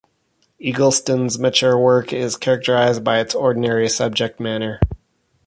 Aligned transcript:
Eggleston's 0.59 1.37
mature 1.37 1.77
work 1.77 2.11
is 2.11 2.35
characterized 2.35 3.03
by 3.03 3.19
its 3.19 3.35
ordinary 3.35 3.87
subject-matter. 3.87 4.79